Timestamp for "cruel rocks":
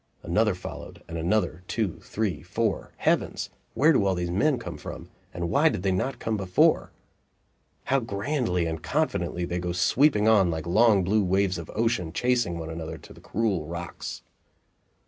13.21-14.23